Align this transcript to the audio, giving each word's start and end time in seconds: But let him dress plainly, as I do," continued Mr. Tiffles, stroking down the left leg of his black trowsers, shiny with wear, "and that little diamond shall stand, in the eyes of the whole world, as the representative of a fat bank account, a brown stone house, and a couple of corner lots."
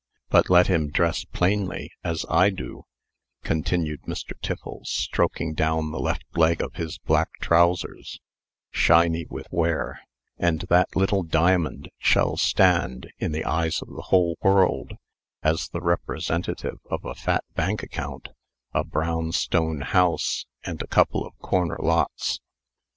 But 0.29 0.49
let 0.49 0.65
him 0.65 0.89
dress 0.89 1.25
plainly, 1.25 1.91
as 2.03 2.25
I 2.27 2.49
do," 2.49 2.85
continued 3.43 4.01
Mr. 4.07 4.31
Tiffles, 4.41 4.89
stroking 4.89 5.53
down 5.53 5.91
the 5.91 5.99
left 5.99 6.23
leg 6.35 6.59
of 6.59 6.73
his 6.73 6.97
black 6.97 7.29
trowsers, 7.39 8.19
shiny 8.71 9.27
with 9.29 9.45
wear, 9.51 10.01
"and 10.39 10.61
that 10.69 10.95
little 10.95 11.21
diamond 11.21 11.89
shall 11.99 12.35
stand, 12.35 13.11
in 13.19 13.31
the 13.31 13.45
eyes 13.45 13.79
of 13.83 13.89
the 13.89 14.05
whole 14.07 14.39
world, 14.41 14.93
as 15.43 15.69
the 15.69 15.81
representative 15.81 16.79
of 16.89 17.05
a 17.05 17.13
fat 17.13 17.43
bank 17.53 17.83
account, 17.83 18.29
a 18.73 18.83
brown 18.83 19.31
stone 19.31 19.81
house, 19.81 20.47
and 20.63 20.81
a 20.81 20.87
couple 20.87 21.23
of 21.27 21.37
corner 21.37 21.77
lots." 21.79 22.41